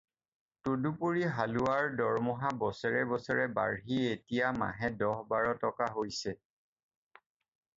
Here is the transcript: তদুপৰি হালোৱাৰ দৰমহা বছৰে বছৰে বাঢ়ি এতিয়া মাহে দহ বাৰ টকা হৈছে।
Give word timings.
তদুপৰি 0.67 1.25
হালোৱাৰ 1.39 1.89
দৰমহা 1.99 2.51
বছৰে 2.63 3.03
বছৰে 3.11 3.45
বাঢ়ি 3.59 4.01
এতিয়া 4.13 4.49
মাহে 4.63 4.91
দহ 5.03 5.21
বাৰ 5.35 5.51
টকা 5.67 5.91
হৈছে। 5.99 6.35